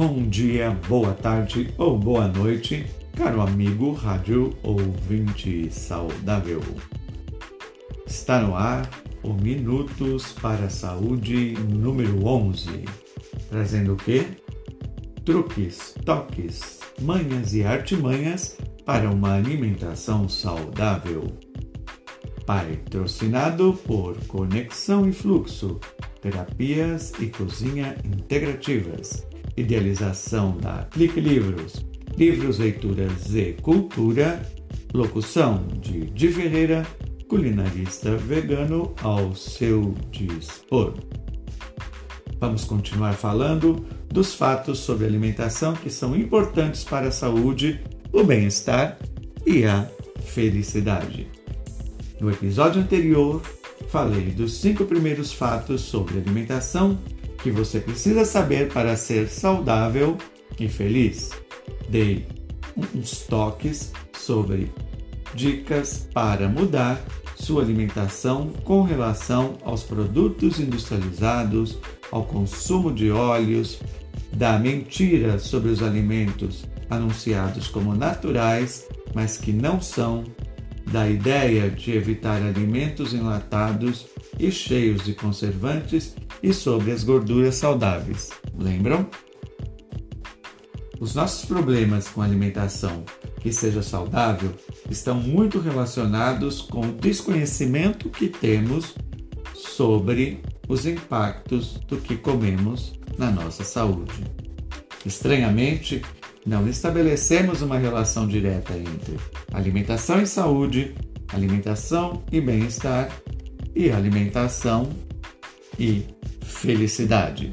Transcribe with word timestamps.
Bom 0.00 0.22
dia, 0.22 0.70
boa 0.88 1.12
tarde 1.12 1.74
ou 1.76 1.98
boa 1.98 2.26
noite, 2.26 2.86
caro 3.14 3.42
amigo 3.42 3.92
rádio 3.92 4.56
ouvinte 4.62 5.70
saudável. 5.70 6.62
Está 8.06 8.40
no 8.40 8.56
ar 8.56 8.88
o 9.22 9.34
Minutos 9.34 10.32
para 10.32 10.64
a 10.64 10.70
Saúde 10.70 11.52
número 11.68 12.26
11, 12.26 12.86
trazendo 13.50 13.92
o 13.92 13.96
quê? 13.96 14.24
Truques, 15.22 15.94
toques, 16.02 16.80
manhas 16.98 17.52
e 17.52 17.62
artimanhas 17.62 18.56
para 18.86 19.10
uma 19.10 19.34
alimentação 19.34 20.30
saudável. 20.30 21.26
Patrocinado 22.46 23.78
por 23.86 24.16
Conexão 24.28 25.06
e 25.06 25.12
Fluxo, 25.12 25.78
Terapias 26.22 27.12
e 27.20 27.26
Cozinha 27.26 27.98
Integrativas 28.02 29.28
Idealização 29.56 30.56
da 30.56 30.86
Clique 30.90 31.20
Livros, 31.20 31.84
Livros, 32.16 32.58
Leituras 32.58 33.34
e 33.34 33.54
Cultura, 33.60 34.42
locução 34.92 35.66
de 35.80 36.06
Di 36.10 36.28
Ferreira, 36.28 36.86
culinarista 37.28 38.16
vegano 38.16 38.94
ao 39.02 39.34
seu 39.34 39.94
dispor. 40.10 40.94
Vamos 42.40 42.64
continuar 42.64 43.12
falando 43.12 43.84
dos 44.08 44.34
fatos 44.34 44.78
sobre 44.78 45.06
alimentação 45.06 45.74
que 45.74 45.90
são 45.90 46.16
importantes 46.16 46.82
para 46.82 47.08
a 47.08 47.12
saúde, 47.12 47.80
o 48.12 48.24
bem-estar 48.24 48.98
e 49.46 49.64
a 49.64 49.86
felicidade. 50.24 51.28
No 52.20 52.30
episódio 52.30 52.82
anterior, 52.82 53.40
falei 53.88 54.30
dos 54.30 54.54
cinco 54.54 54.84
primeiros 54.84 55.32
fatos 55.32 55.82
sobre 55.82 56.18
alimentação 56.18 56.98
que 57.42 57.50
você 57.50 57.80
precisa 57.80 58.24
saber 58.24 58.72
para 58.72 58.96
ser 58.96 59.28
saudável 59.28 60.16
e 60.58 60.68
feliz. 60.68 61.30
Dei 61.88 62.26
uns 62.94 63.22
toques 63.22 63.92
sobre 64.12 64.72
dicas 65.34 66.08
para 66.12 66.48
mudar 66.48 67.00
sua 67.36 67.62
alimentação 67.62 68.50
com 68.64 68.82
relação 68.82 69.56
aos 69.64 69.82
produtos 69.82 70.60
industrializados, 70.60 71.78
ao 72.10 72.24
consumo 72.24 72.92
de 72.92 73.10
óleos, 73.10 73.80
da 74.32 74.58
mentira 74.58 75.38
sobre 75.38 75.70
os 75.70 75.82
alimentos 75.82 76.64
anunciados 76.88 77.68
como 77.68 77.94
naturais, 77.94 78.86
mas 79.14 79.36
que 79.36 79.52
não 79.52 79.80
são, 79.80 80.24
da 80.90 81.08
ideia 81.08 81.70
de 81.70 81.92
evitar 81.92 82.42
alimentos 82.42 83.14
enlatados 83.14 84.06
e 84.40 84.50
cheios 84.50 85.04
de 85.04 85.14
conservantes 85.14 86.14
e 86.42 86.52
sobre 86.52 86.90
as 86.90 87.04
gorduras 87.04 87.56
saudáveis. 87.56 88.30
Lembram? 88.58 89.06
Os 90.98 91.14
nossos 91.14 91.46
problemas 91.46 92.08
com 92.08 92.20
alimentação 92.20 93.04
que 93.40 93.52
seja 93.52 93.82
saudável 93.82 94.52
estão 94.90 95.14
muito 95.14 95.58
relacionados 95.58 96.60
com 96.60 96.80
o 96.80 96.92
desconhecimento 96.92 98.10
que 98.10 98.28
temos 98.28 98.94
sobre 99.54 100.42
os 100.68 100.86
impactos 100.86 101.78
do 101.88 101.96
que 101.96 102.16
comemos 102.16 102.92
na 103.16 103.30
nossa 103.30 103.64
saúde. 103.64 104.24
Estranhamente, 105.04 106.02
não 106.44 106.68
estabelecemos 106.68 107.62
uma 107.62 107.78
relação 107.78 108.26
direta 108.26 108.76
entre 108.76 109.18
alimentação 109.52 110.20
e 110.20 110.26
saúde, 110.26 110.94
alimentação 111.28 112.22
e 112.30 112.40
bem-estar 112.40 113.10
e 113.74 113.90
alimentação 113.90 114.90
e 115.78 116.04
felicidade. 116.42 117.52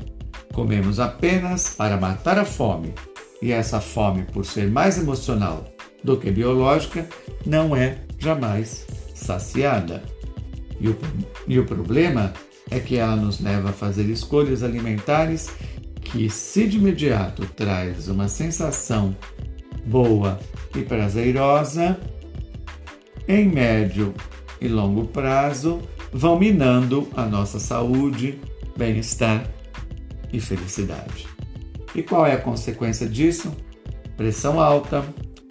Comemos 0.54 1.00
apenas 1.00 1.70
para 1.70 1.98
matar 1.98 2.40
a 2.40 2.46
fome, 2.46 2.94
e 3.42 3.52
essa 3.52 3.80
fome, 3.80 4.24
por 4.24 4.46
ser 4.46 4.70
mais 4.70 4.98
emocional 4.98 5.66
do 6.04 6.18
que 6.18 6.32
biológica, 6.32 7.08
não 7.46 7.76
é 7.76 8.00
jamais 8.18 8.88
saciada. 9.14 10.04
E 10.80 10.88
o, 10.90 10.98
e 11.48 11.60
o 11.60 11.66
problema 11.66 12.34
é 12.70 12.80
que 12.80 12.98
ela 12.98 13.16
nos 13.16 13.40
leva 13.40 13.70
a 13.70 13.74
fazer 13.74 14.10
escolhas 14.10 14.64
alimentares 14.64 15.52
que, 16.02 16.30
se 16.30 16.68
de 16.68 16.78
imediato 16.78 17.46
traz 17.56 18.08
uma 18.08 18.28
sensação 18.28 19.16
boa 19.86 20.40
e 20.76 20.82
prazerosa, 20.82 22.00
em 23.28 23.48
médio 23.48 24.14
e 24.60 24.68
longo 24.68 25.06
prazo 25.06 25.82
vão 26.12 26.40
minando 26.40 27.08
a 27.16 27.26
nossa 27.26 27.60
saúde, 27.60 28.40
bem-estar 28.78 29.50
e 30.32 30.40
felicidade. 30.40 31.28
E 31.96 32.04
qual 32.04 32.26
é 32.26 32.34
a 32.34 32.42
consequência 32.42 33.08
disso? 33.08 33.56
Pressão 34.16 34.60
alta, 34.60 35.04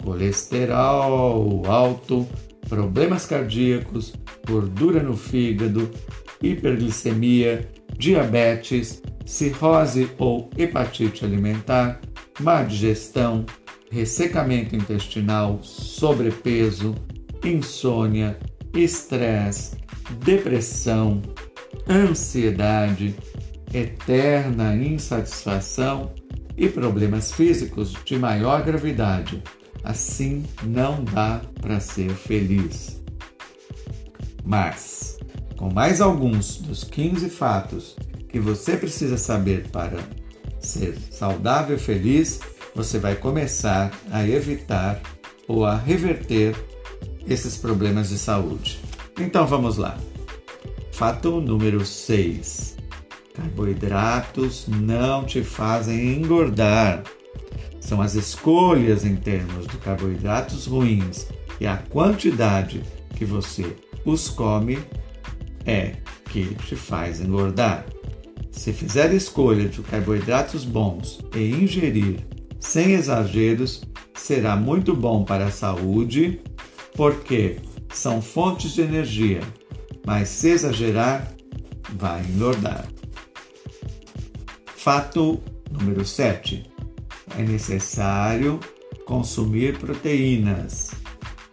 colesterol 0.03 1.63
alto, 1.67 2.27
problemas 2.67 3.25
cardíacos, 3.25 4.13
gordura 4.45 5.01
no 5.01 5.15
fígado, 5.15 5.89
hiperglicemia, 6.41 7.69
diabetes, 7.97 9.01
cirrose 9.25 10.09
ou 10.17 10.49
hepatite 10.57 11.25
alimentar, 11.25 11.99
má 12.39 12.63
digestão, 12.63 13.45
ressecamento 13.91 14.75
intestinal, 14.75 15.59
sobrepeso, 15.63 16.95
insônia, 17.43 18.37
estresse, 18.77 19.75
depressão, 20.23 21.21
ansiedade, 21.89 23.15
eterna 23.73 24.75
insatisfação 24.75 26.13
e 26.57 26.67
problemas 26.67 27.31
físicos 27.31 27.93
de 28.05 28.17
maior 28.17 28.63
gravidade. 28.63 29.43
Assim 29.83 30.43
não 30.63 31.03
dá 31.03 31.41
para 31.61 31.79
ser 31.79 32.09
feliz. 32.09 33.01
Mas, 34.43 35.19
com 35.55 35.71
mais 35.71 36.01
alguns 36.01 36.57
dos 36.57 36.83
15 36.83 37.29
fatos 37.29 37.95
que 38.29 38.39
você 38.39 38.75
precisa 38.75 39.17
saber 39.17 39.67
para 39.69 39.99
ser 40.59 40.97
saudável 41.11 41.75
e 41.75 41.79
feliz, 41.79 42.39
você 42.75 42.99
vai 42.99 43.15
começar 43.15 43.91
a 44.11 44.27
evitar 44.27 45.01
ou 45.47 45.65
a 45.65 45.75
reverter 45.75 46.55
esses 47.27 47.57
problemas 47.57 48.09
de 48.09 48.17
saúde. 48.17 48.79
Então 49.19 49.45
vamos 49.45 49.77
lá. 49.77 49.97
Fato 50.91 51.41
número 51.41 51.85
6. 51.85 52.77
Carboidratos 53.33 54.67
não 54.67 55.25
te 55.25 55.43
fazem 55.43 56.15
engordar. 56.15 57.03
São 57.79 58.01
as 58.01 58.15
escolhas 58.15 59.05
em 59.05 59.15
termos 59.15 59.67
de 59.67 59.77
carboidratos 59.77 60.65
ruins 60.65 61.27
e 61.59 61.67
a 61.67 61.77
quantidade 61.77 62.81
que 63.15 63.25
você 63.25 63.75
os 64.05 64.29
come 64.29 64.79
é 65.65 65.95
que 66.29 66.55
te 66.55 66.75
faz 66.75 67.19
engordar. 67.19 67.85
Se 68.51 68.73
fizer 68.73 69.13
escolha 69.13 69.69
de 69.69 69.81
carboidratos 69.81 70.63
bons 70.63 71.19
e 71.35 71.49
ingerir 71.49 72.25
sem 72.59 72.93
exageros, 72.93 73.83
será 74.15 74.55
muito 74.55 74.95
bom 74.95 75.23
para 75.23 75.45
a 75.45 75.51
saúde, 75.51 76.41
porque 76.97 77.59
são 77.93 78.21
fontes 78.21 78.73
de 78.73 78.81
energia 78.81 79.41
mas 80.07 80.29
se 80.29 80.51
exagerar, 80.51 81.33
vai 81.97 82.21
engordar. 82.21 82.87
Fato 84.65 85.43
número 85.69 86.05
7. 86.05 86.63
É 87.37 87.43
necessário 87.43 88.57
consumir 89.05 89.77
proteínas. 89.77 90.91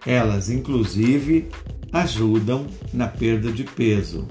Elas, 0.07 0.51
inclusive, 0.51 1.49
ajudam 1.93 2.69
na 2.93 3.09
perda 3.09 3.51
de 3.51 3.65
peso. 3.65 4.29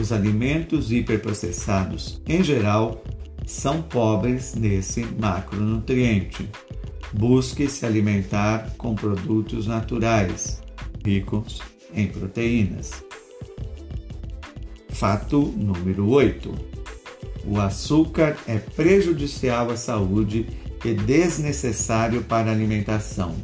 Os 0.00 0.12
alimentos 0.12 0.90
hiperprocessados, 0.90 2.22
em 2.26 2.42
geral, 2.42 3.04
são 3.44 3.82
pobres 3.82 4.54
nesse 4.54 5.04
macronutriente. 5.04 6.48
Busque 7.12 7.68
se 7.68 7.84
alimentar 7.84 8.72
com 8.78 8.94
produtos 8.94 9.66
naturais, 9.66 10.62
ricos 11.04 11.60
em 11.94 12.06
proteínas. 12.06 13.04
Fato 14.88 15.52
número 15.56 16.08
8. 16.08 16.54
O 17.44 17.60
açúcar 17.60 18.36
é 18.46 18.56
prejudicial 18.58 19.70
à 19.70 19.76
saúde 19.76 20.46
e 20.84 20.94
desnecessário 20.94 22.22
para 22.22 22.50
a 22.50 22.54
alimentação. 22.54 23.34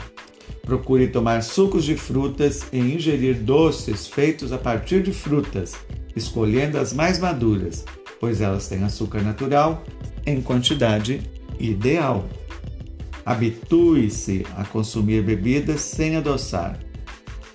Procure 0.62 1.08
tomar 1.08 1.42
sucos 1.42 1.84
de 1.84 1.96
frutas 1.96 2.66
e 2.72 2.78
ingerir 2.78 3.34
doces 3.36 4.06
feitos 4.06 4.52
a 4.52 4.58
partir 4.58 5.02
de 5.02 5.12
frutas, 5.12 5.74
escolhendo 6.14 6.78
as 6.78 6.92
mais 6.92 7.18
maduras, 7.18 7.84
pois 8.20 8.40
elas 8.40 8.68
têm 8.68 8.84
açúcar 8.84 9.22
natural 9.22 9.82
em 10.26 10.40
quantidade 10.40 11.20
ideal. 11.58 12.28
Habitue-se 13.28 14.46
a 14.56 14.64
consumir 14.64 15.22
bebidas 15.22 15.80
sem 15.82 16.16
adoçar. 16.16 16.78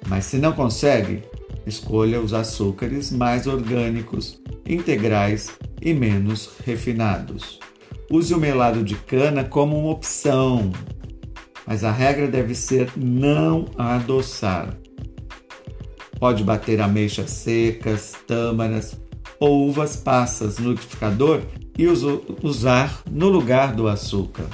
Mas 0.08 0.26
se 0.26 0.38
não 0.38 0.52
consegue, 0.52 1.24
Escolha 1.66 2.20
os 2.20 2.34
açúcares 2.34 3.12
mais 3.12 3.48
orgânicos, 3.48 4.42
integrais 4.68 5.52
e 5.82 5.94
menos 5.94 6.50
refinados. 6.66 7.60
use 8.12 8.34
o 8.34 8.38
melado 8.38 8.84
de 8.84 8.96
cana 8.96 9.44
como 9.44 9.78
uma 9.80 9.92
opção, 9.92 10.72
mas 11.66 11.84
a 11.84 11.92
regra 11.92 12.28
deve 12.28 12.54
ser 12.54 12.92
não 12.98 13.66
adoçar. 13.78 14.78
Pode 16.20 16.44
bater 16.44 16.82
ameixas 16.82 17.32
secas, 17.32 18.14
tâmaras 18.28 19.00
ou 19.40 19.68
uvas 19.68 19.96
passas 19.96 20.60
no 20.60 20.72
liquidificador 20.72 21.42
e 21.78 21.88
usar 22.44 23.02
no 23.10 23.30
lugar 23.30 23.74
do 23.74 23.88
açúcar. 23.88 24.46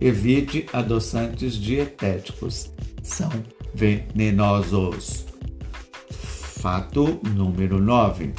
Evite 0.00 0.66
adoçantes 0.72 1.54
dietéticos, 1.54 2.70
são 3.02 3.30
venenosos. 3.74 5.26
Fato 6.10 7.20
número 7.34 7.80
9. 7.80 8.32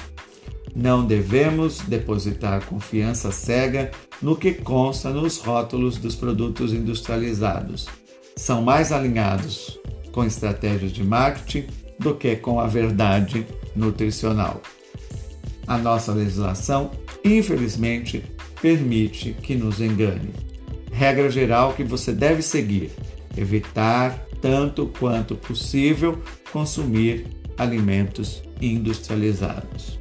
Não 0.76 1.06
devemos 1.06 1.80
depositar 1.80 2.66
confiança 2.66 3.32
cega 3.32 3.92
no 4.22 4.36
que 4.36 4.54
consta 4.54 5.10
nos 5.10 5.38
rótulos 5.38 5.98
dos 5.98 6.16
produtos 6.16 6.74
industrializados. 6.74 7.88
São 8.36 8.62
mais 8.62 8.92
alinhados 8.92 9.80
com 10.12 10.24
estratégias 10.24 10.92
de 10.92 11.04
marketing 11.04 11.68
do 12.00 12.16
que 12.16 12.36
com 12.36 12.60
a 12.60 12.68
verdade 12.68 13.46
nutricional. 13.76 14.62
A 15.68 15.78
nossa 15.78 16.14
legislação, 16.14 16.92
infelizmente, 17.24 18.24
permite 18.62 19.34
que 19.34 19.56
nos 19.56 19.82
engane. 19.82 20.49
Regra 21.00 21.32
geral 21.32 21.72
que 21.72 21.84
você 21.84 22.12
deve 22.12 22.42
seguir: 22.42 22.92
evitar 23.38 24.20
tanto 24.42 24.92
quanto 25.00 25.34
possível 25.34 26.22
consumir 26.52 27.26
alimentos 27.58 28.44
industrializados. 28.62 29.98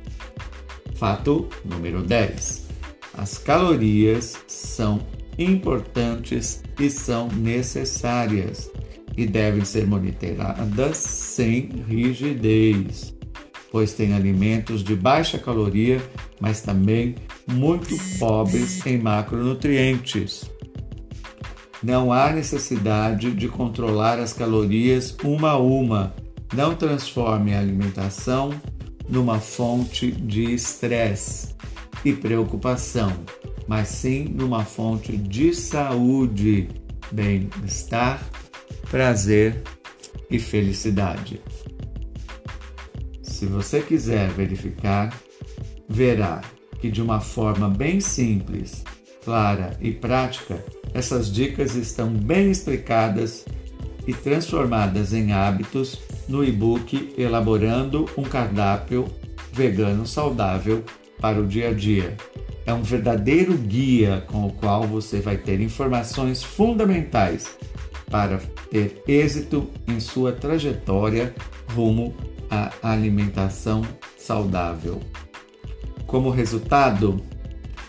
Fato 0.96 1.48
número 1.64 2.02
10. 2.02 2.66
As 3.16 3.38
calorias 3.38 4.38
são 4.48 4.98
importantes 5.38 6.64
e 6.80 6.90
são 6.90 7.28
necessárias 7.28 8.68
e 9.16 9.24
devem 9.24 9.64
ser 9.64 9.86
monitoradas 9.86 10.96
sem 10.96 11.84
rigidez, 11.86 13.14
pois 13.70 13.92
tem 13.92 14.14
alimentos 14.14 14.82
de 14.82 14.96
baixa 14.96 15.38
caloria, 15.38 16.02
mas 16.40 16.60
também 16.60 17.14
muito 17.46 17.96
pobres 18.18 18.84
em 18.84 18.98
macronutrientes. 18.98 20.57
Não 21.82 22.12
há 22.12 22.32
necessidade 22.32 23.32
de 23.32 23.48
controlar 23.48 24.18
as 24.18 24.32
calorias 24.32 25.16
uma 25.22 25.50
a 25.50 25.58
uma. 25.58 26.14
Não 26.52 26.74
transforme 26.74 27.54
a 27.54 27.60
alimentação 27.60 28.52
numa 29.08 29.38
fonte 29.38 30.10
de 30.10 30.52
estresse 30.52 31.54
e 32.04 32.12
preocupação, 32.12 33.12
mas 33.66 33.88
sim 33.88 34.24
numa 34.24 34.64
fonte 34.64 35.16
de 35.16 35.54
saúde, 35.54 36.68
bem-estar, 37.12 38.22
prazer 38.90 39.62
e 40.30 40.38
felicidade. 40.38 41.40
Se 43.22 43.46
você 43.46 43.80
quiser 43.80 44.30
verificar, 44.30 45.14
verá 45.88 46.42
que 46.80 46.90
de 46.90 47.00
uma 47.00 47.20
forma 47.20 47.68
bem 47.68 48.00
simples, 48.00 48.84
clara 49.24 49.76
e 49.80 49.92
prática, 49.92 50.62
essas 50.94 51.32
dicas 51.32 51.74
estão 51.74 52.08
bem 52.08 52.50
explicadas 52.50 53.44
e 54.06 54.12
transformadas 54.12 55.12
em 55.12 55.32
hábitos 55.32 55.98
no 56.28 56.44
e-book 56.44 57.14
Elaborando 57.16 58.08
um 58.16 58.22
Cardápio 58.22 59.06
Vegano 59.52 60.06
Saudável 60.06 60.84
para 61.20 61.40
o 61.40 61.46
Dia 61.46 61.70
a 61.70 61.72
Dia. 61.72 62.16
É 62.64 62.72
um 62.72 62.82
verdadeiro 62.82 63.54
guia 63.56 64.24
com 64.26 64.46
o 64.46 64.52
qual 64.52 64.82
você 64.82 65.20
vai 65.20 65.36
ter 65.36 65.60
informações 65.60 66.42
fundamentais 66.42 67.56
para 68.10 68.38
ter 68.70 69.02
êxito 69.06 69.70
em 69.86 70.00
sua 70.00 70.32
trajetória 70.32 71.34
rumo 71.74 72.14
à 72.50 72.70
alimentação 72.82 73.82
saudável. 74.16 75.00
Como 76.06 76.30
resultado, 76.30 77.20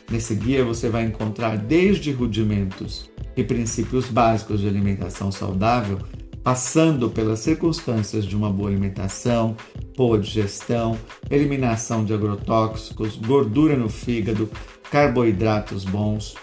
Nesse 0.10 0.34
guia 0.34 0.66
você 0.66 0.90
vai 0.90 1.06
encontrar 1.06 1.58
desde 1.58 2.12
rudimentos 2.12 3.10
e 3.38 3.44
princípios 3.44 4.08
básicos 4.08 4.60
de 4.60 4.68
alimentação 4.68 5.32
saudável, 5.32 6.00
passando 6.44 7.10
pelas 7.10 7.40
circunstâncias 7.40 8.26
de 8.26 8.36
uma 8.36 8.50
boa 8.50 8.70
alimentação, 8.70 9.56
boa 9.96 10.18
digestão, 10.18 10.98
eliminação 11.30 12.04
de 12.04 12.14
agrotóxicos, 12.14 13.18
gordura 13.18 13.78
no 13.78 13.88
fígado, 13.88 14.50
carboidratos 14.90 15.86
bons, 15.86 16.34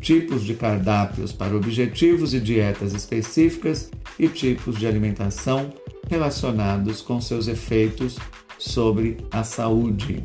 tipos 0.00 0.42
de 0.42 0.54
cardápios 0.54 1.32
para 1.32 1.54
objetivos 1.54 2.34
e 2.34 2.40
dietas 2.40 2.92
específicas 2.92 3.90
e 4.18 4.28
tipos 4.28 4.76
de 4.76 4.86
alimentação 4.86 5.72
relacionados 6.10 7.00
com 7.00 7.20
seus 7.20 7.46
efeitos 7.46 8.18
sobre 8.58 9.18
a 9.30 9.44
saúde. 9.44 10.24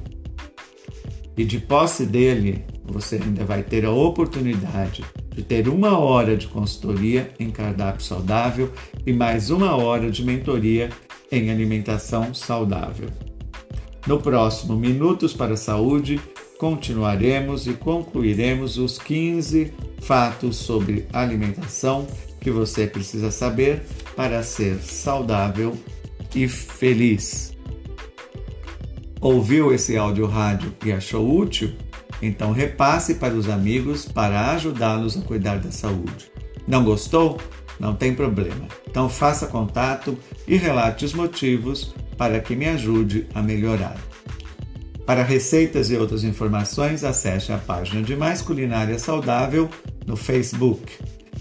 E 1.37 1.45
de 1.45 1.59
posse 1.59 2.03
dele, 2.03 2.65
você 2.87 3.19
ainda 3.21 3.43
vai 3.43 3.63
ter 3.63 3.85
a 3.85 3.91
oportunidade 3.91 5.03
de 5.29 5.43
ter 5.43 5.67
uma 5.67 5.97
hora 5.97 6.35
de 6.35 6.47
consultoria 6.47 7.31
em 7.39 7.51
cardápio 7.51 8.03
saudável 8.03 8.71
e 9.05 9.13
mais 9.13 9.49
uma 9.49 9.75
hora 9.75 10.09
de 10.09 10.23
mentoria 10.23 10.89
em 11.31 11.51
alimentação 11.51 12.33
saudável. 12.33 13.09
No 14.07 14.19
próximo 14.19 14.75
Minutos 14.75 15.33
para 15.33 15.53
a 15.53 15.57
Saúde, 15.57 16.19
continuaremos 16.57 17.67
e 17.67 17.73
concluiremos 17.73 18.77
os 18.77 18.97
15 18.97 19.73
fatos 19.99 20.55
sobre 20.55 21.05
alimentação 21.11 22.07
que 22.39 22.49
você 22.49 22.87
precisa 22.87 23.29
saber 23.29 23.83
para 24.15 24.41
ser 24.43 24.77
saudável 24.77 25.77
e 26.33 26.47
feliz. 26.47 27.55
Ouviu 29.19 29.73
esse 29.73 29.97
áudio 29.97 30.25
rádio 30.25 30.73
e 30.85 30.91
achou 30.91 31.37
útil? 31.37 31.73
Então 32.21 32.51
repasse 32.51 33.15
para 33.15 33.33
os 33.33 33.49
amigos 33.49 34.05
para 34.05 34.51
ajudá-los 34.51 35.17
a 35.17 35.21
cuidar 35.21 35.59
da 35.59 35.71
saúde. 35.71 36.31
Não 36.67 36.83
gostou? 36.83 37.39
Não 37.79 37.95
tem 37.95 38.13
problema. 38.13 38.67
Então 38.89 39.09
faça 39.09 39.47
contato 39.47 40.17
e 40.47 40.55
relate 40.55 41.05
os 41.05 41.13
motivos 41.13 41.93
para 42.17 42.39
que 42.39 42.55
me 42.55 42.65
ajude 42.65 43.27
a 43.33 43.41
melhorar. 43.41 43.95
Para 45.05 45.23
receitas 45.23 45.89
e 45.89 45.95
outras 45.95 46.23
informações, 46.23 47.03
acesse 47.03 47.53
a 47.53 47.57
página 47.57 48.01
de 48.01 48.15
Mais 48.15 48.41
Culinária 48.41 48.99
Saudável 48.99 49.69
no 50.05 50.17
Facebook. 50.17 50.91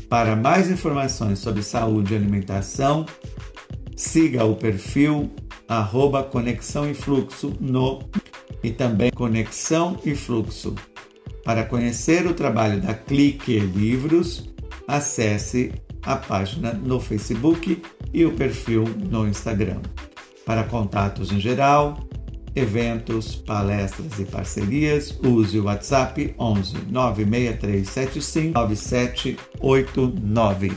Para 0.09 0.37
mais 0.37 0.71
informações 0.71 1.40
sobre 1.40 1.64
saúde 1.64 2.12
e 2.12 2.16
alimentação, 2.16 3.04
siga 3.97 4.45
o 4.45 4.54
perfil 4.54 5.33
arroba 5.68 6.23
Conexão 6.23 6.88
e 6.88 6.95
Fluxo 6.95 7.54
no 7.61 8.04
e 8.66 8.70
também 8.73 9.12
Conexão 9.12 9.96
e 10.04 10.16
Fluxo. 10.16 10.75
Para 11.44 11.62
conhecer 11.62 12.26
o 12.26 12.35
trabalho 12.35 12.80
da 12.80 12.94
Clique 12.94 13.61
Livros, 13.61 14.52
acesse 14.88 15.73
a 16.02 16.16
página 16.16 16.73
no 16.73 16.99
Facebook 16.99 17.80
e 18.12 18.25
o 18.25 18.32
perfil 18.32 18.82
no 19.08 19.28
Instagram. 19.28 19.82
Para 20.44 20.64
contatos 20.64 21.30
em 21.30 21.38
geral, 21.38 21.96
eventos, 22.56 23.37
palestras 23.37 24.18
e 24.18 24.25
parcerias, 24.25 25.16
use 25.23 25.61
o 25.61 25.66
WhatsApp 25.66 26.35
11 26.37 26.78
96375 26.90 28.52
9789. 28.52 30.73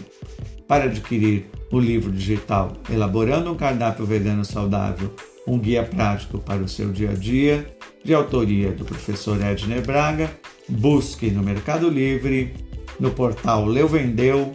Para 0.68 0.84
adquirir 0.84 1.50
o 1.72 1.80
livro 1.80 2.12
digital 2.12 2.74
Elaborando 2.88 3.52
um 3.52 3.56
Cardápio 3.56 4.06
Vegano 4.06 4.46
Saudável 4.46 5.12
um 5.50 5.58
guia 5.58 5.84
prático 5.84 6.38
para 6.38 6.62
o 6.62 6.68
seu 6.68 6.92
dia 6.92 7.12
a 7.12 7.14
dia, 7.14 7.76
de 8.04 8.14
autoria 8.14 8.72
do 8.72 8.86
professor 8.86 9.42
Edner 9.42 9.86
Braga. 9.86 10.32
Busque 10.68 11.32
no 11.32 11.42
Mercado 11.42 11.90
Livre, 11.90 12.54
no 13.00 13.12
portal 13.12 13.66
Leu 13.66 13.88
Vendeu 13.88 14.54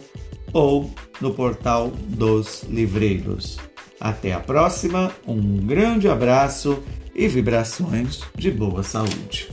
ou 0.53 0.89
no 1.19 1.33
portal 1.33 1.91
dos 2.07 2.63
Livreiros. 2.69 3.57
Até 3.99 4.33
a 4.33 4.39
próxima, 4.39 5.11
um 5.27 5.57
grande 5.57 6.07
abraço 6.07 6.81
e 7.13 7.27
vibrações 7.27 8.21
de 8.35 8.51
boa 8.51 8.83
saúde. 8.83 9.49